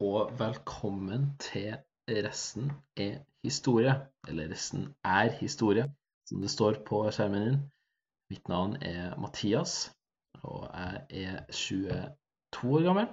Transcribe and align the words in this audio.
og 0.00 0.32
velkommen 0.38 1.30
til 1.40 1.76
Resten 2.08 2.72
er 2.96 3.18
historie. 3.44 3.94
Eller 4.28 4.50
Resten 4.52 4.94
er 5.04 5.30
historie, 5.40 5.94
som 6.28 6.40
det 6.40 6.50
står 6.50 6.82
på 6.86 7.02
skjermen 7.10 7.46
din. 7.46 7.58
Mitt 8.30 8.48
navn 8.48 8.76
er 8.82 9.16
Mathias, 9.20 9.92
og 10.42 10.68
jeg 10.74 11.04
er 11.10 11.44
22 11.52 12.76
år 12.76 12.82
gammel. 12.82 13.06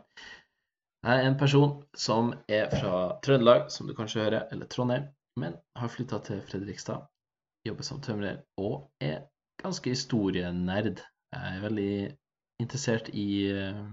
Jeg 1.04 1.20
er 1.20 1.28
en 1.28 1.38
person 1.40 1.84
som 1.96 2.34
er 2.50 2.70
fra 2.72 3.20
Trøndelag, 3.24 3.72
som 3.72 3.88
du 3.88 3.96
kanskje 3.96 4.24
hører, 4.24 4.48
eller 4.52 4.68
Trondheim, 4.68 5.04
men 5.38 5.56
har 5.76 5.88
flytta 5.88 6.20
til 6.20 6.42
Fredrikstad, 6.42 7.06
jobber 7.68 7.84
som 7.84 8.02
tømrer 8.02 8.42
og 8.58 8.92
er 9.02 9.28
ganske 9.64 9.90
historienerd. 9.90 11.04
Jeg 11.34 11.58
er 11.58 11.62
veldig 11.62 11.96
interessert 12.62 13.10
i 13.14 13.28
eh, 13.52 13.86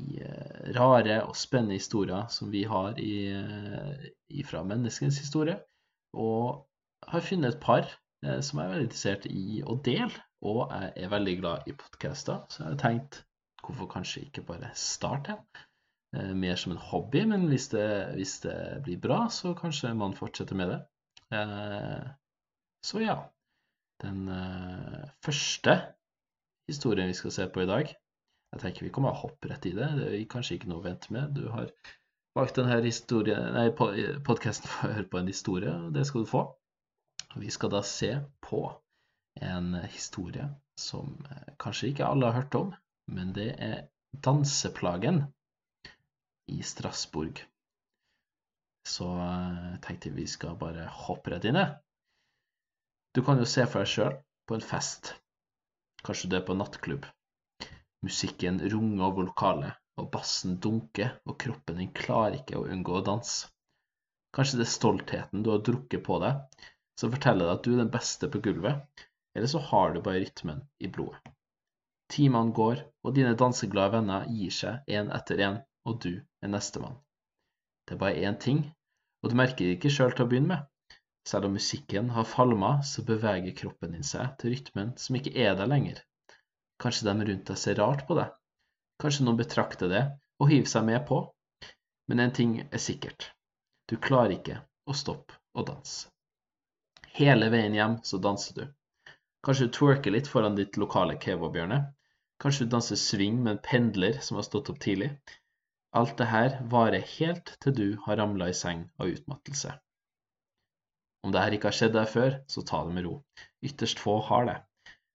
i 0.00 0.20
eh, 0.24 0.72
rare 0.76 1.18
og 1.26 1.36
spennende 1.36 1.76
historier 1.76 2.28
som 2.32 2.52
vi 2.52 2.64
har 2.68 2.96
eh, 3.00 4.44
fra 4.48 4.62
menneskens 4.64 5.18
historie. 5.20 5.58
Og 6.16 6.64
har 7.08 7.24
funnet 7.24 7.54
et 7.54 7.60
par 7.60 7.88
eh, 8.24 8.40
som 8.40 8.60
jeg 8.60 8.66
er 8.66 8.72
veldig 8.74 8.88
interessert 8.88 9.26
i 9.28 9.60
å 9.64 9.76
dele. 9.84 10.24
Og 10.42 10.64
jeg 10.72 11.04
er 11.04 11.12
veldig 11.12 11.36
glad 11.38 11.68
i 11.70 11.76
podcaster, 11.78 12.40
så 12.50 12.64
jeg 12.64 12.72
har 12.72 12.80
tenkt 12.80 13.20
hvorfor 13.62 13.86
kanskje 13.92 14.24
ikke 14.26 14.42
bare 14.48 14.72
starte 14.74 15.36
en. 15.36 15.44
Mer 16.36 16.58
som 16.60 16.74
en 16.74 16.82
hobby, 16.90 17.22
men 17.24 17.46
hvis 17.48 17.70
det, 17.72 17.86
hvis 18.18 18.34
det, 18.42 18.56
blir 18.84 18.98
bra, 19.00 19.30
så 19.32 19.54
kanskje 19.56 19.94
man 19.96 20.12
fortsetter 20.12 20.58
med 20.58 20.68
det. 20.68 20.80
Så 22.84 23.00
ja. 23.00 23.14
Den 24.02 24.26
første 25.24 25.78
historien 26.68 27.08
vi 27.08 27.16
skal 27.16 27.32
se 27.32 27.46
på 27.54 27.64
i 27.64 27.70
dag, 27.70 27.94
jeg 28.52 28.60
tenker 28.60 28.86
vi 28.86 28.92
kommer 28.92 29.14
å 29.14 29.22
hoppe 29.24 29.48
rett 29.48 29.66
i 29.68 29.74
det. 29.76 29.88
Det 29.96 30.08
er 30.10 30.24
kanskje 30.30 30.58
ikke 30.58 30.70
noe 30.70 30.82
å 30.82 30.86
vente 30.86 31.12
med. 31.14 31.32
Du 31.36 31.46
har 31.54 31.70
valgt 32.36 32.58
denne 32.60 33.70
podkasten 34.26 34.68
for 34.68 34.88
å 34.88 34.96
høre 34.96 35.08
på 35.08 35.20
en 35.20 35.30
historie, 35.30 35.72
og 35.72 35.94
det 35.96 36.04
skal 36.08 36.24
du 36.24 36.30
få. 36.32 36.42
Vi 37.40 37.48
skal 37.52 37.72
da 37.72 37.80
se 37.86 38.12
på 38.44 38.66
en 39.40 39.74
historie 39.88 40.50
som 40.76 41.14
eh, 41.30 41.54
kanskje 41.62 41.92
ikke 41.92 42.08
alle 42.08 42.28
har 42.28 42.42
hørt 42.42 42.58
om, 42.58 42.74
men 43.08 43.32
det 43.36 43.48
er 43.56 43.86
danseplagen 44.24 45.22
i 46.52 46.60
Strasbourg. 46.66 47.40
Så 48.88 49.08
jeg 49.16 49.72
eh, 49.72 49.80
tenkte 49.86 50.12
vi 50.12 50.26
skal 50.28 50.58
bare 50.60 50.90
hoppe 51.06 51.32
rett 51.32 51.48
inn 51.48 51.60
i. 51.60 51.64
Du 53.16 53.22
kan 53.24 53.40
jo 53.40 53.48
se 53.48 53.64
for 53.64 53.80
deg 53.80 53.92
sjøl 53.92 54.20
på 54.48 54.58
en 54.58 54.64
fest. 54.64 55.14
Kanskje 56.04 56.28
du 56.28 56.36
er 56.36 56.44
på 56.44 56.56
nattklubb. 56.58 57.08
Musikken 58.02 58.58
runger 58.72 59.04
over 59.06 59.28
lokalet, 59.28 59.78
og 60.00 60.08
bassen 60.14 60.56
dunker, 60.64 61.12
og 61.28 61.38
kroppen 61.42 61.78
din 61.78 61.92
klarer 61.94 62.40
ikke 62.40 62.58
å 62.58 62.66
unngå 62.74 62.96
å 62.98 63.04
danse. 63.06 63.50
Kanskje 64.34 64.58
det 64.58 64.66
er 64.66 64.72
stoltheten 64.72 65.44
du 65.44 65.52
har 65.52 65.62
drukket 65.66 66.02
på 66.06 66.18
deg, 66.22 66.64
som 66.98 67.12
forteller 67.12 67.46
deg 67.46 67.54
at 67.54 67.66
du 67.66 67.70
er 67.74 67.82
den 67.82 67.92
beste 67.92 68.30
på 68.32 68.40
gulvet, 68.44 69.06
eller 69.36 69.50
så 69.52 69.60
har 69.70 69.94
du 69.94 70.00
bare 70.04 70.22
rytmen 70.24 70.64
i 70.80 70.90
blodet. 70.92 71.34
Timene 72.12 72.52
går, 72.56 72.82
og 73.04 73.14
dine 73.16 73.36
danseglade 73.38 73.94
venner 73.94 74.26
gir 74.28 74.52
seg 74.52 74.92
én 74.98 75.12
etter 75.16 75.40
én, 75.46 75.60
og 75.88 76.00
du 76.04 76.12
er 76.18 76.52
nestemann. 76.52 76.98
Det 77.86 77.96
er 77.96 78.02
bare 78.02 78.26
én 78.28 78.38
ting, 78.40 78.64
og 79.22 79.32
du 79.32 79.38
merker 79.38 79.64
det 79.64 79.78
ikke 79.78 79.92
sjøl 79.94 80.12
til 80.16 80.26
å 80.26 80.30
begynne 80.32 80.52
med. 80.54 80.98
Selv 81.28 81.46
om 81.46 81.54
musikken 81.56 82.10
har 82.16 82.26
falma, 82.26 82.80
så 82.82 83.04
beveger 83.06 83.54
kroppen 83.56 83.94
din 83.94 84.06
seg 84.06 84.34
til 84.40 84.56
rytmen 84.56 84.96
som 84.98 85.16
ikke 85.18 85.36
er 85.38 85.54
der 85.58 85.70
lenger. 85.70 86.02
Kanskje 86.82 87.06
de 87.08 87.26
rundt 87.28 87.50
deg 87.50 87.60
ser 87.60 87.78
rart 87.78 88.06
på 88.08 88.16
deg. 88.18 88.32
Kanskje 89.02 89.26
noen 89.26 89.38
betrakter 89.38 89.90
det 89.92 90.02
og 90.42 90.50
hiver 90.50 90.70
seg 90.70 90.86
med 90.88 91.04
på. 91.08 91.20
Men 92.10 92.24
en 92.24 92.34
ting 92.34 92.56
er 92.64 92.82
sikkert. 92.82 93.30
Du 93.90 93.96
klarer 94.02 94.34
ikke 94.36 94.58
å 94.90 94.96
stoppe 94.98 95.38
å 95.54 95.64
danse. 95.66 96.10
Hele 97.14 97.50
veien 97.52 97.76
hjem 97.76 97.98
så 98.08 98.18
danser 98.24 98.56
du. 98.58 98.64
Kanskje 99.46 99.68
du 99.68 99.74
twerker 99.76 100.14
litt 100.14 100.30
foran 100.30 100.58
ditt 100.58 100.78
lokale 100.80 101.18
kebabhjørne. 101.22 101.78
Kanskje 102.42 102.66
du 102.66 102.74
danser 102.74 102.98
swing 102.98 103.38
med 103.42 103.52
en 103.52 103.62
pendler 103.66 104.18
som 104.26 104.38
har 104.38 104.46
stått 104.46 104.70
opp 104.72 104.80
tidlig. 104.82 105.12
Alt 105.98 106.16
det 106.18 106.30
her 106.32 106.58
varer 106.72 107.04
helt 107.18 107.54
til 107.62 107.74
du 107.76 107.88
har 108.06 108.18
ramla 108.18 108.48
i 108.50 108.56
seng 108.56 108.86
av 108.98 109.12
utmattelse. 109.12 109.74
Om 111.22 111.34
det 111.34 111.42
her 111.44 111.54
ikke 111.54 111.68
har 111.70 111.78
skjedd 111.78 111.94
deg 111.94 112.08
før, 112.10 112.38
så 112.50 112.64
ta 112.66 112.80
det 112.86 112.94
med 112.96 113.06
ro. 113.06 113.18
Ytterst 113.62 114.00
få 114.02 114.16
har 114.30 114.48
det. 114.48 114.56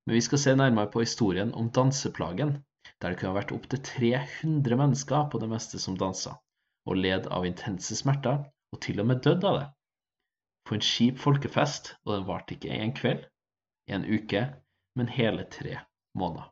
Men 0.07 0.15
vi 0.15 0.23
skal 0.23 0.39
se 0.39 0.55
nærmere 0.55 0.87
på 0.91 1.03
historien 1.03 1.49
om 1.53 1.67
danseplagen, 1.75 2.53
der 3.01 3.11
det 3.11 3.19
kunne 3.19 3.33
ha 3.33 3.39
vært 3.41 3.51
opptil 3.51 3.81
300 3.83 4.77
mennesker 4.79 5.25
på 5.31 5.41
det 5.43 5.49
meste 5.51 5.81
som 5.83 5.97
dansa, 5.99 6.37
og 6.87 7.01
led 7.03 7.27
av 7.27 7.45
intense 7.45 7.95
smerter, 7.99 8.45
og 8.71 8.79
til 8.81 9.01
og 9.03 9.09
med 9.09 9.19
dødd 9.25 9.43
av 9.49 9.57
det. 9.59 9.65
På 10.63 10.77
en 10.77 10.83
skip 10.83 11.19
folkefest, 11.19 11.97
og 12.05 12.13
den 12.13 12.27
varte 12.29 12.55
ikke 12.55 12.71
en 12.71 12.93
kveld, 12.95 13.25
en 13.91 14.07
uke, 14.07 14.45
men 14.95 15.11
hele 15.11 15.43
tre 15.51 15.75
måneder. 16.15 16.47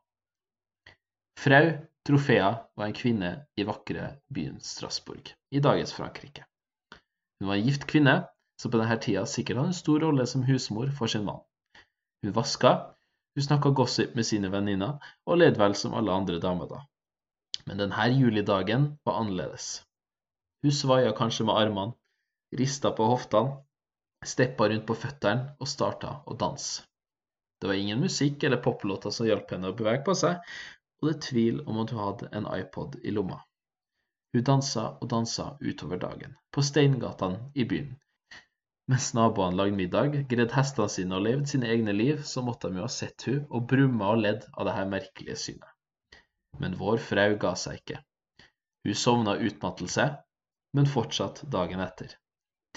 Frau 1.40 1.72
Trofea 2.06 2.50
var 2.76 2.86
en 2.86 2.96
kvinne 2.96 3.32
i 3.58 3.64
vakre 3.66 4.12
byen 4.36 4.60
Strasbourg, 4.62 5.32
i 5.52 5.64
dagens 5.64 5.96
Frankrike. 5.96 6.44
Hun 7.40 7.50
var 7.50 7.56
en 7.56 7.66
gift 7.66 7.88
kvinne, 7.88 8.18
som 8.60 8.72
på 8.72 8.80
denne 8.80 9.00
tida 9.02 9.24
sikkert 9.28 9.62
hadde 9.62 9.72
en 9.74 9.80
stor 9.80 10.04
rolle 10.04 10.28
som 10.30 10.44
husmor 10.44 10.92
for 11.00 11.12
sin 11.12 11.26
mann. 11.26 11.42
Hun 12.24 12.36
vaska, 12.36 12.95
hun 13.35 13.44
snakka 13.44 13.69
gossip 13.69 14.16
med 14.16 14.25
sine 14.25 14.50
venninner, 14.51 14.97
og 15.28 15.40
led 15.41 15.59
vel 15.59 15.75
som 15.75 15.94
alle 15.97 16.13
andre 16.13 16.40
damer 16.44 16.69
da. 16.72 16.81
Men 17.66 17.81
denne 17.81 18.07
julidagen 18.16 18.94
var 19.03 19.19
annerledes. 19.22 19.84
Hun 20.63 20.72
svaia 20.72 21.12
kanskje 21.18 21.46
med 21.47 21.59
armene, 21.59 21.96
rista 22.56 22.91
på 22.96 23.07
hoftene, 23.09 23.57
steppa 24.25 24.69
rundt 24.69 24.85
på 24.88 24.96
føttene 24.97 25.56
og 25.59 25.69
starta 25.69 26.19
å 26.25 26.38
danse. 26.40 26.85
Det 27.59 27.68
var 27.69 27.79
ingen 27.79 28.01
musikk 28.03 28.44
eller 28.44 28.63
poplåter 28.63 29.13
som 29.16 29.28
hjalp 29.28 29.52
henne 29.52 29.72
å 29.72 29.75
bevege 29.75 30.03
på 30.07 30.16
seg, 30.17 30.40
og 31.02 31.09
det 31.09 31.13
er 31.16 31.28
tvil 31.28 31.62
om 31.66 31.84
at 31.84 31.91
hun 31.91 32.02
hadde 32.03 32.31
en 32.40 32.47
iPod 32.56 32.97
i 33.03 33.13
lomma. 33.16 33.41
Hun 34.35 34.47
dansa 34.47 34.88
og 35.00 35.09
dansa 35.12 35.52
utover 35.62 36.00
dagen, 36.02 36.35
på 36.52 36.63
steingatene 36.63 37.52
i 37.56 37.67
byen, 37.67 37.94
mens 38.91 39.13
naboene 39.18 39.57
lagde 39.57 39.78
middag, 39.78 40.18
greide 40.29 40.53
hestene 40.53 40.91
sine 40.94 41.18
og 41.18 41.23
levde 41.25 41.50
sine 41.50 41.69
egne 41.73 41.94
liv, 41.96 42.22
så 42.23 42.44
måtte 42.46 42.69
de 42.69 42.79
jo 42.79 42.85
ha 42.85 42.91
sett 42.91 43.25
hun 43.25 43.46
og 43.50 43.66
brumma 43.72 44.12
og 44.13 44.22
ledd 44.22 44.46
av 44.53 44.68
dette 44.69 44.85
merkelige 44.91 45.38
synet. 45.41 45.72
Men 46.62 46.78
vår 46.79 47.01
frau 47.03 47.38
ga 47.41 47.56
seg 47.59 47.81
ikke. 47.81 47.97
Hun 48.85 49.00
sovna 49.01 49.34
utmattelse, 49.41 50.06
men 50.78 50.91
fortsatt 50.91 51.41
dagen 51.51 51.81
etter. 51.84 52.13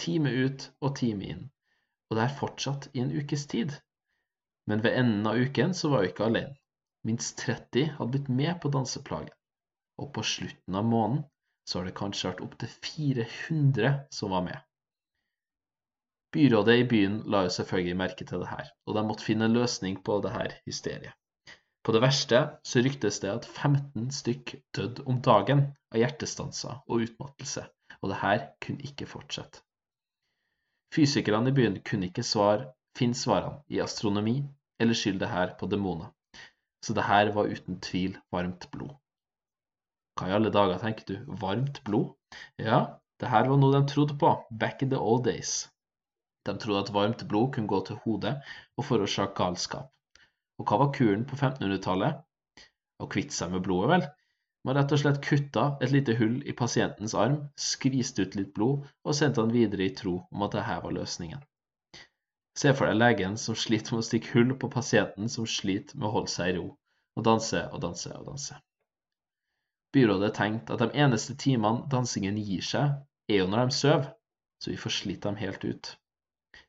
Time 0.01 0.33
ut 0.33 0.71
og 0.81 0.95
time 0.97 1.29
inn, 1.35 1.45
og 2.09 2.17
det 2.17 2.25
er 2.25 2.39
fortsatt 2.41 2.89
i 2.95 3.03
en 3.03 3.13
ukes 3.13 3.45
tid. 3.51 3.75
Men 4.71 4.85
ved 4.85 4.97
enden 5.01 5.27
av 5.29 5.37
uken 5.37 5.75
så 5.75 5.91
var 5.93 6.05
hun 6.05 6.13
ikke 6.13 6.29
alene. 6.31 6.57
Minst 7.07 7.39
30 7.45 7.93
hadde 7.99 8.13
blitt 8.15 8.31
med 8.41 8.57
på 8.63 8.73
danseplagen, 8.75 9.35
og 10.01 10.11
på 10.17 10.25
slutten 10.27 10.79
av 10.79 10.89
måneden 10.89 11.27
så 11.69 11.79
har 11.79 11.89
det 11.89 11.99
kanskje 12.01 12.31
vært 12.31 12.43
opptil 12.47 12.73
400 12.89 13.93
som 14.15 14.33
var 14.33 14.47
med. 14.49 14.68
Byrådet 16.33 16.77
i 16.83 16.89
byen 16.89 17.23
la 17.33 17.47
jo 17.47 17.53
selvfølgelig 17.55 17.97
merke 17.97 18.25
til 18.29 18.43
det 18.43 18.51
her, 18.51 18.67
og 18.87 18.97
de 18.97 19.05
måtte 19.09 19.25
finne 19.25 19.47
en 19.49 19.57
løsning 19.57 20.03
på 20.05 20.19
det 20.25 20.33
her 20.35 20.53
hysteriet. 20.67 21.15
På 21.85 21.95
det 21.95 22.03
verste 22.05 22.41
så 22.69 22.83
ryktes 22.85 23.21
det 23.23 23.31
at 23.33 23.47
15 23.49 24.11
stykk 24.13 24.51
døde 24.77 25.07
om 25.09 25.23
dagen 25.25 25.63
av 25.89 26.03
hjertestanser 26.03 26.83
og 26.85 27.07
utmattelse, 27.07 27.65
og 28.03 28.13
det 28.13 28.19
her 28.21 28.45
kunne 28.61 28.85
ikke 28.91 29.09
fortsette. 29.09 29.63
Fysikerne 30.95 31.49
i 31.49 31.57
byen 31.57 31.79
kunne 31.89 32.11
ikke 32.11 32.27
svare, 32.27 32.69
finne 32.99 33.17
svarene 33.17 33.63
i 33.73 33.81
astronomi 33.81 34.37
eller 34.81 35.01
skylde 35.01 35.25
det 35.25 35.33
her 35.33 35.57
på 35.61 35.71
demoner, 35.73 36.13
så 36.85 36.93
det 36.99 37.09
her 37.09 37.33
var 37.33 37.49
uten 37.49 37.81
tvil 37.89 38.21
varmt 38.37 38.69
blod. 38.75 38.93
Hva 40.19 40.29
i 40.29 40.37
alle 40.37 40.53
dager 40.53 40.81
tenker 40.83 41.09
du, 41.09 41.17
varmt 41.41 41.81
blod? 41.89 42.13
Ja, 42.61 42.85
det 43.21 43.33
her 43.33 43.49
var 43.49 43.61
noe 43.65 43.73
de 43.79 43.85
trodde 43.89 44.21
på 44.21 44.37
back 44.61 44.83
in 44.83 44.93
the 44.93 45.01
old 45.01 45.25
days. 45.25 45.71
De 46.49 46.57
trodde 46.57 46.87
at 46.87 46.95
varmt 46.97 47.25
blod 47.29 47.53
kunne 47.55 47.71
gå 47.71 47.83
til 47.87 48.01
hodet 48.05 48.39
og 48.77 48.87
forårsake 48.89 49.37
galskap. 49.37 49.91
Og 50.59 50.67
hva 50.67 50.79
var 50.81 50.95
kuren 50.97 51.27
på 51.29 51.37
1500-tallet? 51.37 52.23
Å 52.99 53.07
kvitte 53.13 53.37
seg 53.37 53.53
med 53.53 53.63
blodet, 53.67 53.91
vel? 53.93 54.07
Man 54.67 54.75
rett 54.77 54.93
og 54.93 55.01
slett 55.01 55.21
kutta 55.25 55.67
et 55.85 55.93
lite 55.95 56.17
hull 56.19 56.41
i 56.51 56.55
pasientens 56.57 57.15
arm, 57.15 57.37
skviste 57.55 58.25
ut 58.27 58.35
litt 58.39 58.51
blod 58.57 58.89
og 59.05 59.15
sendte 59.17 59.45
han 59.45 59.55
videre 59.55 59.87
i 59.87 59.95
tro 60.01 60.17
om 60.35 60.43
at 60.47 60.57
dette 60.57 60.81
var 60.85 60.97
løsningen. 60.97 61.45
Se 62.59 62.73
for 62.75 62.91
deg 62.91 62.99
legen 62.99 63.37
som 63.39 63.55
sliter 63.55 63.95
med 63.95 64.03
å 64.03 64.09
stikke 64.09 64.33
hull 64.35 64.57
på 64.59 64.71
pasienten 64.73 65.31
som 65.31 65.47
sliter 65.47 66.01
med 66.01 66.09
å 66.09 66.15
holde 66.17 66.33
seg 66.33 66.51
i 66.51 66.57
ro, 66.57 66.67
og 67.15 67.29
danse 67.29 67.63
og 67.71 67.85
danse 67.85 68.11
og 68.17 68.27
danse. 68.33 68.59
Byrådet 69.95 70.35
tenkte 70.37 70.75
at 70.75 70.83
de 70.83 71.05
eneste 71.05 71.37
timene 71.39 71.87
dansingen 71.93 72.41
gir 72.43 72.67
seg, 72.67 72.99
er 73.31 73.45
jo 73.45 73.47
når 73.53 73.71
de 73.71 73.79
sover, 73.79 74.11
så 74.59 74.73
vi 74.73 74.81
får 74.83 74.97
slitt 74.97 75.23
dem 75.29 75.39
helt 75.39 75.65
ut. 75.65 75.95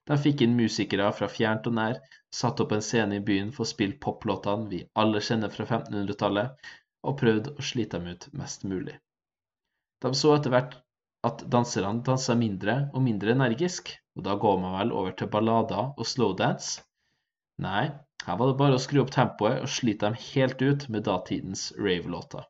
De 0.09 0.15
fikk 0.21 0.41
inn 0.43 0.57
musikere 0.57 1.07
fra 1.15 1.27
fjernt 1.31 1.67
og 1.69 1.75
nær, 1.77 1.99
satte 2.39 2.65
opp 2.65 2.73
en 2.75 2.83
scene 2.85 3.19
i 3.19 3.23
byen 3.29 3.51
for 3.55 3.63
å 3.65 3.69
spille 3.71 3.99
poplåtene 4.05 4.67
vi 4.71 4.79
alle 5.03 5.21
kjenner 5.27 5.53
fra 5.53 5.67
1500-tallet, 5.67 6.71
og 7.07 7.17
prøvde 7.21 7.53
å 7.55 7.65
slite 7.69 7.99
dem 7.99 8.11
ut 8.15 8.27
mest 8.41 8.65
mulig. 8.71 8.95
De 10.03 10.11
så 10.21 10.33
etter 10.35 10.53
hvert 10.55 10.75
at 11.29 11.43
danserne 11.53 12.03
dansa 12.07 12.35
mindre 12.41 12.75
og 12.93 13.03
mindre 13.05 13.35
energisk, 13.35 13.91
og 14.17 14.25
da 14.27 14.35
går 14.43 14.59
man 14.63 14.75
vel 14.79 14.93
over 14.95 15.15
til 15.19 15.31
ballader 15.31 15.91
og 15.95 16.07
slowdance? 16.07 16.83
Nei, 17.63 17.89
her 18.25 18.39
var 18.39 18.51
det 18.51 18.57
bare 18.59 18.79
å 18.79 18.81
skru 18.83 19.01
opp 19.03 19.11
tempoet 19.15 19.61
og 19.63 19.71
slite 19.71 20.07
dem 20.07 20.17
helt 20.25 20.63
ut 20.63 20.87
med 20.91 21.05
datidens 21.07 21.69
rave-låter. 21.79 22.47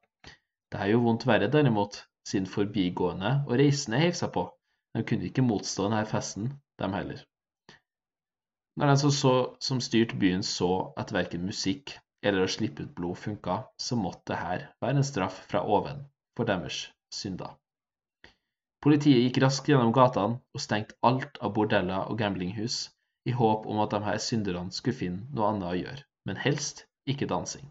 Det 0.69 0.81
er 0.81 0.91
jo 0.93 1.03
vondt 1.05 1.25
verre 1.29 1.49
derimot, 1.49 2.01
siden 2.29 2.49
forbigående 2.49 3.35
og 3.47 3.55
reisende 3.61 4.01
heiv 4.01 4.17
seg 4.17 4.33
på. 4.35 4.47
De 4.93 5.05
kunne 5.05 5.29
ikke 5.29 5.45
motstå 5.45 5.87
denne 5.87 6.03
festen, 6.09 6.51
dem 6.81 6.95
heller. 6.97 7.23
Når 8.79 8.91
den 8.91 8.99
som, 9.01 9.11
så, 9.11 9.33
som 9.59 9.81
styrte 9.83 10.17
byen 10.19 10.43
så 10.45 10.93
at 10.99 11.13
verken 11.15 11.47
musikk 11.47 11.97
eller 12.23 12.45
å 12.45 12.51
slippe 12.51 12.85
ut 12.85 12.93
blod 12.95 13.17
funka, 13.19 13.63
så 13.79 13.97
måtte 13.99 14.35
dette 14.35 14.69
være 14.83 14.99
en 14.99 15.07
straff 15.07 15.41
fra 15.51 15.63
oven 15.77 16.05
for 16.37 16.47
deres 16.47 16.85
synder. 17.15 17.55
Politiet 18.83 19.25
gikk 19.25 19.41
raskt 19.43 19.67
gjennom 19.67 19.91
gatene 19.95 20.39
og 20.55 20.63
stengte 20.63 20.95
alt 21.03 21.39
av 21.43 21.51
bordeller 21.57 22.07
og 22.07 22.19
gamblinghus, 22.21 22.85
i 23.27 23.33
håp 23.35 23.65
om 23.67 23.81
at 23.83 23.91
de 23.91 23.99
her 24.05 24.21
synderne 24.23 24.71
skulle 24.71 24.95
finne 24.95 25.27
noe 25.35 25.49
annet 25.51 25.67
å 25.67 25.75
gjøre, 25.79 26.05
men 26.29 26.39
helst 26.39 26.85
ikke 27.11 27.27
dansing. 27.27 27.67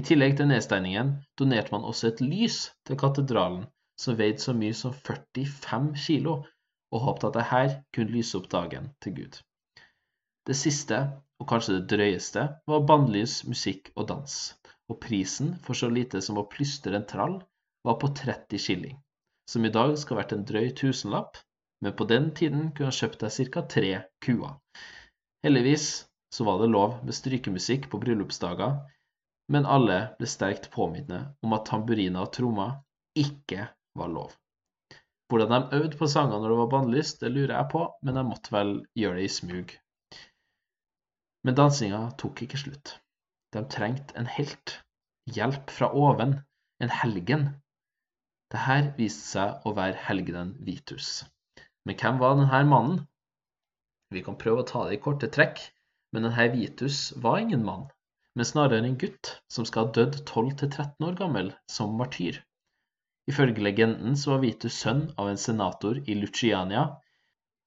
I 0.00 0.04
tillegg 0.08 0.38
til 0.38 0.48
nedstengningen 0.48 1.12
donerte 1.36 1.74
man 1.74 1.84
også 1.84 2.08
et 2.08 2.24
lys 2.24 2.62
til 2.88 2.96
katedralen 3.02 3.66
som 4.00 4.16
veide 4.16 4.40
så 4.40 4.54
mye 4.56 4.72
som 4.76 4.94
45 4.96 5.90
kilo, 6.06 6.38
og 6.92 7.06
håpet 7.06 7.28
at 7.30 7.38
dette 7.40 7.80
kunne 7.96 8.14
lyse 8.14 8.36
opp 8.38 8.48
dagen 8.52 8.90
til 9.04 9.16
Gud. 9.16 9.38
Det 10.48 10.56
siste, 10.58 10.98
og 11.40 11.48
kanskje 11.50 11.78
det 11.78 11.88
drøyeste, 11.92 12.44
var 12.68 12.86
bannlys, 12.88 13.42
musikk 13.48 13.92
og 13.96 14.08
dans, 14.10 14.36
og 14.90 15.00
prisen 15.02 15.54
for 15.64 15.78
så 15.78 15.88
lite 15.90 16.22
som 16.24 16.40
å 16.40 16.48
plystre 16.52 16.94
en 16.98 17.08
trall 17.08 17.38
var 17.86 17.98
på 18.02 18.10
30 18.18 18.62
skilling, 18.62 18.98
som 19.50 19.64
i 19.64 19.72
dag 19.74 19.94
skal 19.98 20.20
vært 20.20 20.34
en 20.36 20.44
drøy 20.46 20.72
tusenlapp, 20.78 21.38
men 21.82 21.96
på 21.98 22.06
den 22.10 22.30
tiden 22.38 22.70
kunne 22.70 22.90
han 22.90 22.98
kjøpt 22.98 23.24
deg 23.24 23.54
ca. 23.54 23.62
tre 23.74 23.92
kuer. 24.22 24.58
Heldigvis 25.42 25.86
så 26.34 26.46
var 26.46 26.60
det 26.60 26.70
lov 26.70 27.00
med 27.06 27.16
strykemusikk 27.16 27.88
på 27.90 28.00
bryllupsdager, 28.02 28.76
men 29.52 29.66
alle 29.66 29.98
ble 30.18 30.28
sterkt 30.30 30.70
påminnet 30.74 31.34
om 31.42 31.56
at 31.56 31.66
tamburiner 31.68 32.26
og 32.26 32.32
trommer 32.36 32.78
ikke 33.18 33.66
var 33.98 34.12
lov. 34.12 34.36
Hvordan 35.32 35.52
de 35.54 35.78
øvde 35.78 35.96
på 35.96 36.06
sanger 36.12 36.42
når 36.42 36.50
det 36.50 36.56
var 36.58 36.72
bannlyst, 36.74 37.22
det 37.22 37.30
lurer 37.32 37.54
jeg 37.56 37.68
på, 37.72 37.86
men 38.04 38.18
de 38.18 38.24
måtte 38.28 38.52
vel 38.52 38.72
gjøre 39.00 39.16
det 39.16 39.22
i 39.24 39.30
smug. 39.32 39.70
Men 41.48 41.56
dansinga 41.56 42.00
tok 42.20 42.42
ikke 42.44 42.60
slutt. 42.60 42.92
De 43.56 43.62
trengte 43.72 44.18
en 44.20 44.28
helt, 44.28 44.74
hjelp 45.38 45.72
fra 45.72 45.88
oven, 46.02 46.36
en 46.84 46.92
helgen. 47.00 47.48
Dette 48.52 48.76
viste 49.00 49.24
seg 49.30 49.64
å 49.64 49.72
være 49.80 50.04
helgenen 50.04 50.52
Vitus. 50.68 51.24
Men 51.88 51.96
hvem 51.96 52.20
var 52.20 52.36
denne 52.36 52.62
mannen? 52.68 53.02
Vi 54.12 54.20
kan 54.28 54.36
prøve 54.36 54.66
å 54.66 54.68
ta 54.68 54.84
det 54.84 55.00
i 55.00 55.02
korte 55.08 55.32
trekk, 55.32 55.64
men 56.12 56.28
denne 56.28 56.50
Vitus 56.52 57.06
var 57.24 57.40
ingen 57.40 57.64
mann, 57.64 57.88
men 58.36 58.52
snarere 58.52 58.84
en 58.84 59.00
gutt 59.00 59.38
som 59.48 59.64
skal 59.64 59.88
ha 59.88 59.96
dødd 59.96 60.26
12-13 60.28 61.08
år 61.08 61.16
gammel 61.24 61.54
som 61.72 61.96
martyr. 61.96 62.44
Ifølge 63.30 63.62
legenden 63.62 64.16
så 64.18 64.34
var 64.34 64.42
Vitus 64.42 64.74
sønn 64.82 65.04
av 65.20 65.30
en 65.30 65.38
senator 65.38 66.00
i 66.10 66.16
Luciania, 66.18 66.88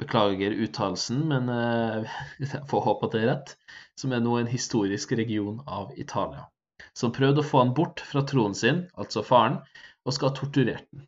beklager 0.02 0.57
uttalelsen, 0.66 1.22
men 1.31 1.48
eh, 1.54 2.18
jeg 2.44 2.66
får 2.72 2.86
håpe 2.90 3.07
at 3.07 3.16
det 3.16 3.22
er 3.24 3.31
rett, 3.31 3.56
som 4.00 4.12
er 4.12 4.24
nå 4.25 4.36
en 4.40 4.52
historisk 4.52 5.16
region 5.16 5.62
av 5.66 5.94
Italia, 5.96 6.50
som 6.94 7.16
prøvde 7.16 7.44
å 7.44 7.48
få 7.48 7.63
han 7.63 7.74
bort 7.78 8.04
fra 8.04 8.25
tronen 8.28 8.57
sin, 8.57 8.84
altså 9.00 9.24
faren, 9.24 9.62
og 10.06 10.18
skal 10.18 10.31
ha 10.31 10.40
torturert 10.42 10.92
den. 10.92 11.07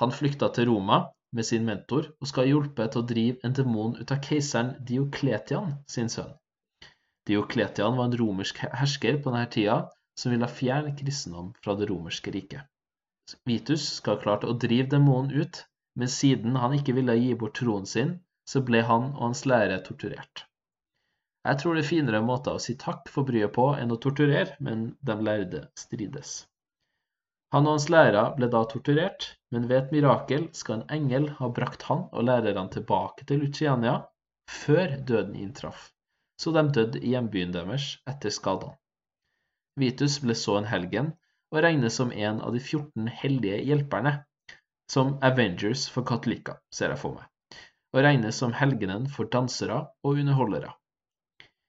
Han 0.00 0.14
flykta 0.14 0.48
til 0.54 0.70
Roma, 0.70 1.02
med 1.36 1.44
sin 1.44 1.66
mentor 1.68 2.06
og 2.22 2.28
skal 2.30 2.46
ha 2.46 2.52
hjulpet 2.52 2.94
til 2.94 3.02
å 3.02 3.08
drive 3.08 3.44
en 3.44 3.56
demon 3.56 3.96
ut 3.98 4.12
av 4.14 4.22
keiseren 4.24 4.70
Diokletian 4.88 5.74
sin 5.90 6.08
sønn. 6.12 6.30
Diokletian 7.28 7.98
var 7.98 8.08
en 8.08 8.16
romersk 8.16 8.62
hersker 8.64 9.20
på 9.20 9.34
denne 9.34 9.50
tida 9.52 9.78
som 10.18 10.32
ville 10.32 10.48
fjerne 10.48 10.94
kristendom 10.96 11.50
fra 11.60 11.76
det 11.76 11.90
romerske 11.90 12.32
riket. 12.32 12.64
Vitus 13.48 13.84
skal 13.98 14.16
ha 14.16 14.22
klart 14.22 14.44
å 14.48 14.56
drive 14.64 14.88
demonen 14.94 15.32
ut, 15.42 15.62
men 15.98 16.10
siden 16.12 16.56
han 16.56 16.76
ikke 16.76 16.94
ville 16.96 17.16
gi 17.18 17.32
bort 17.38 17.58
troen 17.60 17.86
sin, 17.86 18.18
så 18.48 18.62
ble 18.64 18.84
han 18.88 19.10
og 19.14 19.24
hans 19.26 19.44
lærere 19.50 19.80
torturert. 19.84 20.44
Jeg 21.48 21.60
tror 21.60 21.76
det 21.76 21.82
er 21.84 21.88
finere 21.88 22.20
måter 22.24 22.56
å 22.56 22.62
si 22.62 22.74
takk 22.80 23.10
for 23.12 23.28
bryet 23.28 23.52
på 23.56 23.66
enn 23.80 23.92
å 23.94 23.98
torturere, 24.04 24.56
men 24.64 24.86
de 25.10 25.16
lærde 25.28 25.60
strides. 25.80 26.32
Han 27.54 27.68
og 27.68 27.78
hans 27.78 27.88
lærere 27.92 28.24
ble 28.36 28.48
da 28.52 28.64
torturert, 28.68 29.28
men 29.54 29.68
ved 29.68 29.78
et 29.78 29.94
mirakel 29.96 30.48
skal 30.56 30.80
en 30.80 30.90
engel 30.96 31.30
ha 31.38 31.48
brakt 31.58 31.86
han 31.88 32.04
og 32.12 32.26
lærerne 32.28 32.68
tilbake 32.74 33.24
til 33.28 33.40
Luciania 33.44 33.94
før 34.48 34.98
døden 35.10 35.38
inntraff, 35.40 35.86
så 36.40 36.52
de 36.56 36.66
døde 36.76 37.00
i 37.00 37.14
hjembyen 37.14 37.54
deres 37.56 37.94
etter 38.12 38.34
skadene. 38.34 38.76
Vitus 39.80 40.18
ble 40.24 40.36
så 40.36 40.58
en 40.58 40.68
helgen 40.68 41.14
og 41.52 41.62
regnes 41.64 41.96
som 41.96 42.12
en 42.12 42.40
av 42.44 42.52
de 42.52 42.60
14 42.60 43.08
hellige 43.22 43.62
hjelperne, 43.70 44.14
som 44.92 45.16
Avengers 45.24 45.86
for 45.92 46.06
katolikker, 46.08 46.58
ser 46.74 46.92
jeg 46.92 47.00
for 47.00 47.16
meg, 47.16 47.26
og 47.94 48.04
regnes 48.04 48.40
som 48.40 48.54
helgenen 48.56 49.08
for 49.12 49.30
dansere 49.32 49.80
og 50.04 50.20
underholdere. 50.20 50.72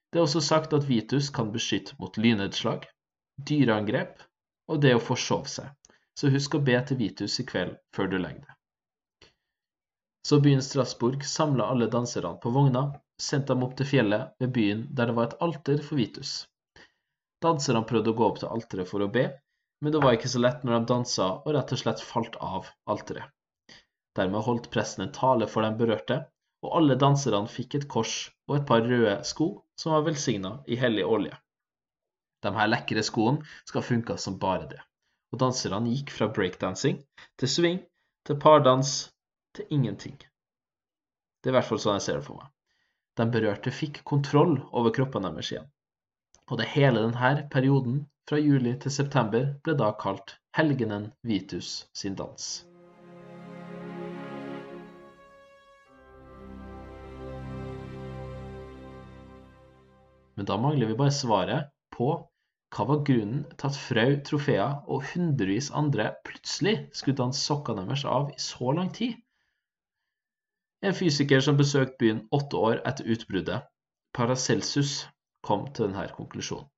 Det 0.10 0.20
er 0.20 0.26
også 0.26 0.42
sagt 0.42 0.74
at 0.74 0.88
Vitus 0.90 1.30
kan 1.30 1.52
beskytte 1.54 1.96
mot 2.00 2.16
lynnedslag, 2.18 2.88
dyreangrep 3.50 4.24
og 4.70 4.82
det 4.84 4.96
å 4.96 5.04
forsove 5.04 5.52
seg, 5.52 5.68
så 6.18 6.32
husk 6.34 6.56
å 6.58 6.64
be 6.66 6.80
til 6.88 7.00
Vitus 7.00 7.40
i 7.42 7.46
kveld 7.48 7.76
før 7.96 8.10
du 8.12 8.18
legger 8.18 8.42
deg. 8.48 8.56
Så 10.28 10.40
byen 10.44 10.62
Strasbourg 10.66 11.24
samla 11.26 11.70
alle 11.72 11.88
danserne 11.92 12.36
på 12.42 12.52
vogna, 12.54 12.90
sendte 13.22 13.54
dem 13.54 13.64
opp 13.66 13.76
til 13.80 13.88
fjellet 13.88 14.34
ved 14.42 14.52
byen 14.56 14.82
der 14.96 15.10
det 15.10 15.16
var 15.20 15.30
et 15.30 15.38
alter 15.46 15.80
for 15.86 16.00
Vitus. 16.00 16.34
Danserne 17.44 17.86
prøvde 17.88 18.12
å 18.12 18.18
gå 18.20 18.26
opp 18.28 18.42
til 18.42 18.52
alteret 18.52 18.90
for 18.90 19.06
å 19.06 19.12
be, 19.14 19.30
men 19.82 19.94
det 19.94 20.02
var 20.04 20.16
ikke 20.16 20.32
så 20.32 20.42
lett 20.42 20.64
når 20.64 20.76
de 20.76 20.90
dansa 20.92 21.28
og 21.40 21.54
rett 21.56 21.72
og 21.76 21.82
slett 21.82 22.04
falt 22.04 22.36
av 22.44 22.68
alteret. 22.92 23.32
Dermed 24.18 24.44
holdt 24.44 24.72
presten 24.74 25.06
en 25.06 25.14
tale 25.16 25.48
for 25.48 25.64
de 25.64 25.72
berørte, 25.80 26.18
og 26.66 26.74
alle 26.76 26.98
danserne 27.00 27.48
fikk 27.48 27.78
et 27.78 27.88
kors 27.92 28.16
og 28.50 28.58
et 28.58 28.66
par 28.68 28.84
røde 28.84 29.14
sko 29.28 29.52
som 29.80 29.94
var 29.96 30.04
velsigna 30.10 30.58
i 30.68 30.80
hellig 30.80 31.06
olje. 31.08 31.38
De 32.44 32.52
her 32.56 32.72
lekre 32.72 33.04
skoene 33.04 33.46
skal 33.68 33.86
funke 33.86 34.18
som 34.20 34.40
bare 34.42 34.68
det. 34.72 34.82
Og 35.32 35.40
danserne 35.44 35.94
gikk 35.94 36.12
fra 36.16 36.28
breakdancing 36.36 37.00
til 37.40 37.52
swing 37.52 37.80
til 38.28 38.40
pardans 38.42 38.94
til 39.56 39.72
ingenting. 39.76 40.18
Det 41.40 41.50
er 41.50 41.54
i 41.54 41.58
hvert 41.60 41.70
fall 41.70 41.80
sånn 41.80 42.00
jeg 42.00 42.08
ser 42.08 42.20
det 42.20 42.28
for 42.28 42.42
meg. 42.42 42.52
De 43.20 43.28
berørte 43.32 43.72
fikk 43.76 44.02
kontroll 44.08 44.58
over 44.72 44.94
kroppen 44.96 45.28
deres 45.28 45.52
igjen. 45.54 45.68
Og 46.50 46.60
det 46.60 46.68
hele 46.74 47.04
denne 47.04 47.48
perioden, 47.52 48.02
fra 48.30 48.38
juli 48.38 48.76
til 48.78 48.94
september, 48.94 49.48
ble 49.66 49.74
da 49.74 49.90
kalt 49.98 50.36
helgenen 50.54 51.08
Vitus 51.26 51.88
sin 51.98 52.18
dans. 52.20 52.50
Men 60.38 60.48
da 60.48 60.60
mangler 60.62 60.92
vi 60.92 61.00
bare 61.00 61.16
svaret 61.16 61.74
på 61.96 62.12
hva 62.76 62.86
var 62.92 63.02
grunnen 63.10 63.42
til 63.50 63.66
at 63.72 63.82
Frau 63.82 64.14
Trofea 64.30 64.68
og 64.86 65.08
hundrevis 65.10 65.72
andre 65.74 66.12
plutselig 66.28 66.76
skulle 66.94 67.18
danse 67.18 67.42
sokkene 67.42 67.88
deres 67.90 68.06
av 68.06 68.30
i 68.30 68.38
så 68.40 68.78
lang 68.78 68.94
tid? 68.94 69.18
En 70.86 70.96
fysiker 70.96 71.42
som 71.44 71.58
besøkte 71.60 71.98
byen 72.00 72.28
åtte 72.32 72.62
år 72.70 72.84
etter 72.88 73.10
utbruddet, 73.10 73.66
Paracelsus, 74.16 75.00
kom 75.44 75.66
til 75.74 75.90
denne 75.90 76.06
konklusjonen. 76.14 76.70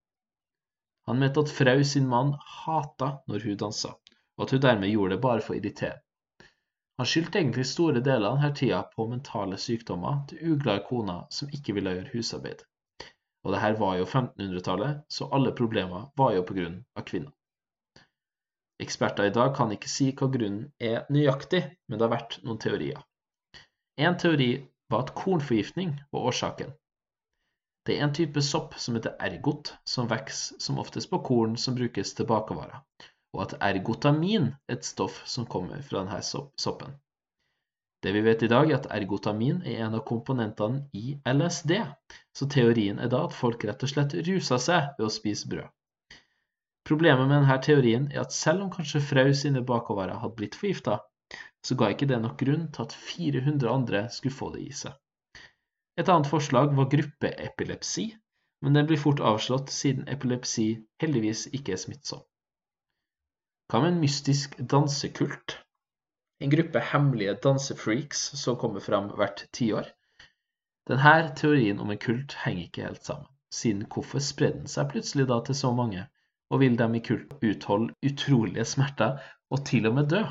Han 1.10 1.20
mente 1.20 1.42
at 1.42 1.52
Frau 1.54 1.84
sin 1.84 2.08
mann 2.08 2.36
hata 2.62 3.12
når 3.28 3.46
hun 3.48 3.60
dansa, 3.64 3.96
og 4.38 4.46
at 4.46 4.54
hun 4.56 4.64
dermed 4.64 4.94
gjorde 4.94 5.16
det 5.16 5.24
bare 5.26 5.44
for 5.46 5.56
å 5.56 5.60
irritere. 5.60 6.00
Han 7.02 7.10
skyldte 7.10 7.40
egentlig 7.40 7.66
store 7.66 8.02
deler 8.06 8.28
av 8.30 8.38
denne 8.38 8.56
tida 8.60 8.84
på 8.96 9.08
mentale 9.10 9.58
sykdommer 9.58 10.20
til 10.30 10.54
uglade 10.54 10.84
koner 10.86 11.24
som 11.34 11.50
ikke 11.58 11.74
ville 11.78 11.96
gjøre 11.96 12.14
husarbeid. 12.14 12.62
Og 13.42 13.56
det 13.56 13.62
her 13.64 13.78
var 13.80 13.96
jo 13.98 14.06
1500-tallet, 14.06 15.00
så 15.10 15.30
alle 15.34 15.54
problemer 15.58 16.12
var 16.22 16.36
jo 16.36 16.44
på 16.46 16.58
grunn 16.60 16.76
av 16.94 17.08
kvinner. 17.08 17.32
Eksperter 18.82 19.30
i 19.30 19.34
dag 19.34 19.56
kan 19.58 19.74
ikke 19.74 19.90
si 19.90 20.12
hva 20.18 20.30
grunnen 20.34 20.68
er 20.92 21.08
nøyaktig, 21.14 21.64
men 21.88 21.98
det 21.98 22.06
har 22.06 22.14
vært 22.14 22.38
noen 22.46 22.62
teorier. 22.62 23.02
En 23.98 24.18
teori 24.22 24.52
var 24.90 25.06
at 25.06 25.16
kornforgiftning 25.18 25.96
var 26.14 26.30
årsaken. 26.32 26.72
Det 27.86 27.96
er 27.98 28.04
en 28.06 28.14
type 28.14 28.42
sopp 28.46 28.76
som 28.78 28.98
heter 28.98 29.16
ergot, 29.26 29.72
som 29.90 30.10
vokser 30.10 30.60
som 30.62 30.78
oftest 30.82 31.10
på 31.10 31.20
korn 31.26 31.56
som 31.58 31.78
brukes 31.78 32.14
til 32.14 32.28
bakevarer, 32.30 32.84
og 33.34 33.46
at 33.48 33.56
ergotamin 33.72 34.52
er 34.70 34.76
et 34.76 34.86
stoff 34.86 35.24
som 35.26 35.48
kommer 35.50 35.82
fra 35.88 36.04
denne 36.04 36.20
soppen. 36.22 36.94
Det 38.02 38.14
vi 38.14 38.22
vet 38.26 38.44
i 38.46 38.50
dag, 38.50 38.70
er 38.70 38.80
at 38.80 38.88
ergotamin 38.94 39.60
er 39.66 39.84
en 39.86 39.98
av 39.98 40.06
komponentene 40.06 40.84
i 40.98 41.18
LSD, 41.34 41.76
så 42.38 42.48
teorien 42.50 43.02
er 43.02 43.10
da 43.14 43.26
at 43.28 43.36
folk 43.38 43.66
rett 43.66 43.86
og 43.86 43.94
slett 43.94 44.18
ruser 44.30 44.62
seg 44.62 44.94
ved 44.98 45.08
å 45.08 45.14
spise 45.14 45.50
brød. 45.50 45.70
Problemet 46.86 47.28
med 47.30 47.38
denne 47.38 47.60
teorien 47.66 48.08
er 48.14 48.24
at 48.24 48.34
selv 48.34 48.66
om 48.66 48.72
kanskje 48.74 49.04
Frau 49.06 49.30
sine 49.38 49.62
bakoverer 49.66 50.22
hadde 50.22 50.38
blitt 50.38 50.58
forgifta, 50.58 51.00
så 51.66 51.78
ga 51.78 51.92
ikke 51.94 52.10
det 52.10 52.18
nok 52.22 52.38
grunn 52.42 52.70
til 52.74 52.88
at 52.88 52.98
400 53.10 53.70
andre 53.70 54.08
skulle 54.14 54.38
få 54.38 54.50
det 54.56 54.66
i 54.66 54.74
seg. 54.84 54.98
Et 56.00 56.10
annet 56.10 56.30
forslag 56.32 56.76
var 56.76 56.90
gruppeepilepsi, 56.92 58.06
men 58.62 58.78
den 58.78 58.88
blir 58.88 59.00
fort 59.02 59.20
avslått 59.20 59.74
siden 59.74 60.08
epilepsi 60.08 60.68
heldigvis 61.04 61.48
ikke 61.52 61.76
er 61.76 61.82
smittsom. 61.82 62.22
Hva 63.72 63.82
med 63.82 63.94
en 63.94 64.02
mystisk 64.04 64.56
dansekult? 64.72 65.58
En 66.42 66.52
gruppe 66.54 66.82
hemmelige 66.92 67.36
dansefreaks 67.44 68.24
som 68.40 68.58
kommer 68.62 68.84
fram 68.84 69.12
hvert 69.20 69.46
tiår? 69.58 69.90
Denne 70.90 71.14
teorien 71.38 71.80
om 71.80 71.92
en 71.94 72.02
kult 72.02 72.34
henger 72.42 72.68
ikke 72.68 72.88
helt 72.88 73.06
sammen, 73.06 73.30
siden 73.54 73.86
hvorfor 73.92 74.24
sprer 74.24 74.56
den 74.58 74.72
seg 74.72 74.90
plutselig 74.94 75.28
da 75.30 75.38
til 75.46 75.58
så 75.60 75.72
mange, 75.78 76.08
og 76.52 76.64
vil 76.64 76.78
de 76.80 76.88
i 76.98 77.04
kult 77.06 77.36
utholde 77.40 77.96
utrolige 78.08 78.66
smerter 78.68 79.20
og 79.52 79.66
til 79.68 79.88
og 79.92 79.98
med 80.00 80.10
dø? 80.16 80.24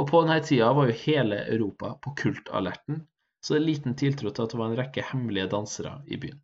Og 0.00 0.08
på 0.08 0.22
denne 0.24 0.40
tida 0.46 0.70
var 0.74 0.88
jo 0.88 1.00
hele 1.04 1.42
Europa 1.54 1.92
på 2.02 2.14
kultalerten, 2.22 3.02
så 3.42 3.54
det 3.54 3.60
er 3.60 3.66
liten 3.66 3.98
tiltro 3.98 4.30
til 4.30 4.44
at 4.46 4.54
det 4.54 4.60
var 4.60 4.70
en 4.70 4.78
rekke 4.78 5.04
hemmelige 5.10 5.50
dansere 5.52 5.96
i 6.06 6.18
byen. 6.22 6.38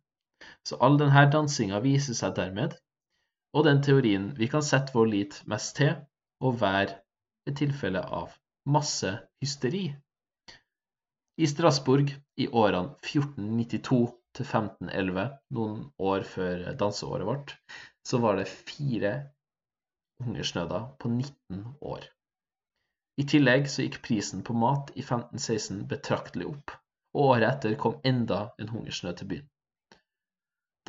Så 0.67 0.77
all 0.83 0.99
denne 0.99 1.23
dansinga 1.31 1.79
viser 1.83 2.17
seg 2.17 2.35
dermed, 2.37 2.75
og 3.55 3.65
den 3.65 3.81
teorien 3.85 4.29
vi 4.37 4.49
kan 4.51 4.65
sette 4.65 4.93
vår 4.95 5.09
lit 5.13 5.39
mest 5.49 5.77
til, 5.79 5.95
å 6.39 6.51
være 6.55 6.99
et 7.49 7.57
tilfelle 7.59 8.03
av 8.03 8.35
massehysteri. 8.69 9.87
I 11.39 11.47
Strasbourg 11.47 12.11
i 12.43 12.47
årene 12.61 12.95
1492 12.99 13.99
til 14.35 14.45
1511, 14.45 15.25
noen 15.55 15.81
år 16.11 16.25
før 16.27 16.63
danseåret 16.79 17.27
vårt, 17.27 17.55
så 18.05 18.19
var 18.23 18.39
det 18.39 18.47
fire 18.51 19.13
hungersnøder 20.23 20.87
på 20.99 21.11
19 21.11 21.63
år. 21.93 22.07
I 23.19 23.25
tillegg 23.27 23.67
så 23.71 23.83
gikk 23.83 24.01
prisen 24.05 24.43
på 24.47 24.55
mat 24.55 24.91
i 24.95 25.03
1516 25.03 25.81
betraktelig 25.91 26.47
opp, 26.53 26.75
og 27.15 27.31
året 27.33 27.47
etter 27.49 27.77
kom 27.81 27.99
enda 28.03 28.41
en 28.61 28.71
hungersnød 28.73 29.17
til 29.19 29.29
byen. 29.33 29.47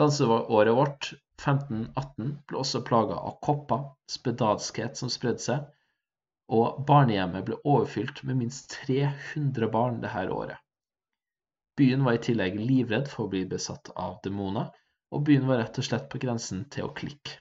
Danseåret 0.01 0.75
vårt, 0.77 1.13
1518, 1.41 2.33
ble 2.49 2.59
også 2.61 2.83
plaga 2.87 3.17
av 3.17 3.39
kopper, 3.45 3.85
spedalskhet 4.09 4.97
som 5.01 5.13
spredde 5.13 5.45
seg, 5.45 5.67
og 6.51 6.83
barnehjemmet 6.89 7.47
ble 7.47 7.59
overfylt 7.65 8.23
med 8.27 8.41
minst 8.43 8.75
300 8.87 9.71
barn 9.73 10.01
dette 10.05 10.27
året. 10.35 10.59
Byen 11.81 12.05
var 12.05 12.19
i 12.19 12.23
tillegg 12.25 12.59
livredd 12.61 13.09
for 13.09 13.27
å 13.27 13.33
bli 13.33 13.45
besatt 13.49 13.93
av 13.97 14.19
demoner, 14.25 14.73
og 15.15 15.25
byen 15.27 15.47
var 15.49 15.63
rett 15.63 15.79
og 15.81 15.87
slett 15.87 16.11
på 16.13 16.21
grensen 16.23 16.67
til 16.75 16.89
å 16.89 16.95
klikke. 16.97 17.39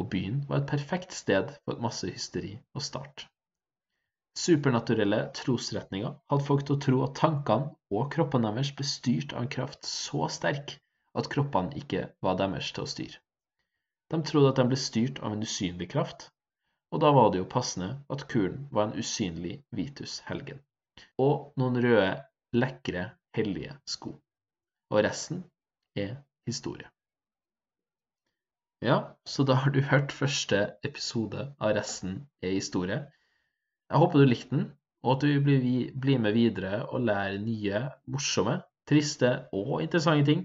Og 0.00 0.10
byen 0.10 0.42
var 0.48 0.60
et 0.60 0.70
perfekt 0.72 1.14
sted 1.14 1.52
for 1.64 1.80
masse 1.82 2.08
hysteri 2.10 2.56
og 2.74 2.82
starte. 2.82 3.28
Supernaturelle 4.34 5.20
trosretninger 5.38 6.14
hadde 6.30 6.46
folk 6.46 6.64
til 6.66 6.74
å 6.74 6.82
tro 6.84 7.02
at 7.04 7.18
tankene 7.20 7.70
og 7.94 8.08
kroppene 8.14 8.50
deres 8.56 8.72
ble 8.74 8.86
styrt 8.88 9.34
av 9.34 9.44
en 9.44 9.52
kraft 9.56 9.86
så 9.86 10.26
sterk 10.36 10.74
at 11.14 11.30
kroppene 11.30 11.76
ikke 11.78 12.08
var 12.26 12.38
deres 12.40 12.72
til 12.74 12.82
å 12.82 12.90
styre. 12.90 13.20
De 14.10 14.20
trodde 14.26 14.50
at 14.50 14.58
de 14.60 14.66
ble 14.72 14.78
styrt 14.80 15.20
av 15.22 15.36
en 15.36 15.46
usynlig 15.46 15.88
kraft, 15.94 16.28
og 16.90 17.00
da 17.02 17.12
var 17.14 17.30
det 17.30 17.40
jo 17.40 17.50
passende 17.54 17.90
at 18.14 18.26
kuren 18.30 18.66
var 18.74 18.88
en 18.88 18.98
usynlig 18.98 19.54
Vitus 19.74 20.18
Helgen. 20.26 20.60
Og 21.18 21.54
noen 21.58 21.78
røde, 21.82 22.10
lekre, 22.54 23.08
hellige 23.34 23.78
sko. 23.90 24.12
Og 24.92 25.00
resten 25.06 25.42
er 25.98 26.18
historie. 26.46 26.90
Ja, 28.84 29.16
så 29.24 29.46
da 29.48 29.56
har 29.62 29.72
du 29.72 29.80
hørt 29.80 30.12
første 30.12 30.76
episode 30.84 31.48
av 31.58 31.72
Resten 31.78 32.26
er 32.44 32.52
historie. 32.52 32.98
Jeg 33.92 34.00
håper 34.00 34.20
du 34.20 34.28
likte 34.28 34.56
den, 34.56 34.66
og 35.04 35.16
at 35.16 35.24
du 35.26 35.40
blir 35.44 36.20
med 36.22 36.32
videre 36.36 36.84
og 36.88 37.04
lærer 37.04 37.40
nye, 37.42 37.84
morsomme, 38.10 38.58
triste 38.88 39.32
og 39.52 39.82
interessante 39.84 40.26
ting 40.30 40.44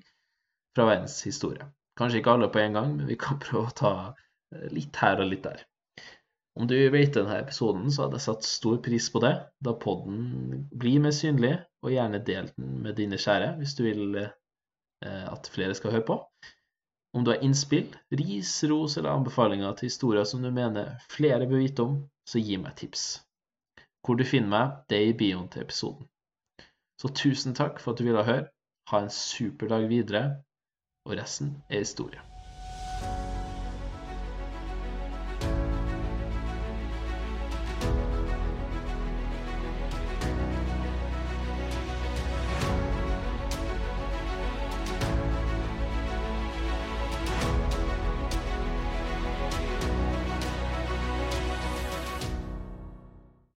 fra 0.76 0.88
verdens 0.90 1.22
historie. 1.24 1.68
Kanskje 2.00 2.22
ikke 2.22 2.36
alle 2.36 2.52
på 2.52 2.62
en 2.62 2.76
gang, 2.78 2.96
men 2.98 3.08
vi 3.10 3.18
kan 3.20 3.40
prøve 3.46 3.68
å 3.68 3.78
ta 3.82 3.94
litt 4.74 5.00
her 5.00 5.22
og 5.24 5.32
litt 5.32 5.46
der. 5.48 5.64
Om 6.60 6.68
du 6.68 6.76
vet 6.92 7.14
denne 7.16 7.38
episoden, 7.40 7.88
så 7.94 8.06
hadde 8.06 8.18
jeg 8.20 8.26
satt 8.26 8.48
stor 8.48 8.80
pris 8.84 9.08
på 9.14 9.22
det, 9.24 9.32
da 9.64 9.76
podden 9.80 10.66
blir 10.76 11.00
mer 11.04 11.14
synlig, 11.16 11.54
og 11.86 11.94
gjerne 11.94 12.20
del 12.28 12.50
den 12.58 12.82
med 12.84 12.98
dine 13.00 13.20
kjære 13.22 13.54
hvis 13.62 13.76
du 13.78 13.86
vil 13.86 14.18
eh, 14.20 15.28
at 15.30 15.48
flere 15.54 15.78
skal 15.78 15.94
høre 15.96 16.08
på. 16.10 16.18
Om 17.16 17.24
du 17.24 17.32
har 17.32 17.46
innspill, 17.46 17.88
ris, 18.12 18.52
ros 18.70 18.98
eller 19.00 19.14
anbefalinger 19.14 19.78
til 19.78 19.88
historier 19.88 20.28
som 20.28 20.44
du 20.44 20.52
mener 20.52 20.98
flere 21.10 21.48
bør 21.48 21.64
vite 21.64 21.86
om, 21.86 21.96
så 22.28 22.44
gi 22.44 22.60
meg 22.62 22.76
tips. 22.82 23.08
Hvor 24.06 24.16
du 24.20 24.24
finner 24.24 24.50
meg, 24.50 24.78
det 24.90 24.98
er 24.98 25.12
i 25.12 25.18
bioen 25.18 25.50
til 25.52 25.66
episoden. 25.66 26.08
Så 27.00 27.12
tusen 27.16 27.56
takk 27.56 27.80
for 27.84 27.94
at 27.94 28.00
du 28.00 28.08
ville 28.08 28.26
høre. 28.26 28.48
Ha 28.92 29.04
en 29.04 29.14
super 29.14 29.70
dag 29.72 29.90
videre, 29.90 30.24
og 31.06 31.18
resten 31.20 31.58
er 31.70 31.84
historie. 31.84 32.24